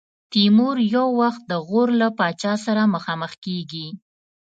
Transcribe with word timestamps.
تیمور 0.31 0.77
یو 0.95 1.07
وخت 1.21 1.41
د 1.47 1.53
غور 1.67 1.89
له 2.01 2.07
پاچا 2.17 2.53
سره 2.65 2.81
مخامخ 2.95 3.31
کېږي. 3.45 3.87